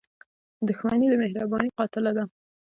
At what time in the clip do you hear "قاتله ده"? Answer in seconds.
1.77-2.23